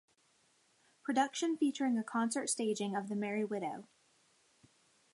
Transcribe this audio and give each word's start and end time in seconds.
Production 1.03 1.55
featuring 1.57 1.95
a 1.99 2.03
concert 2.03 2.49
staging 2.49 2.95
of 2.95 3.07
The 3.07 3.15
Merry 3.15 3.45
Widow. 3.45 3.87